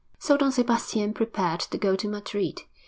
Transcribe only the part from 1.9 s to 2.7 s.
to Madrid.